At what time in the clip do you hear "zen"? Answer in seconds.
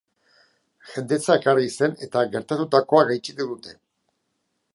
1.81-1.93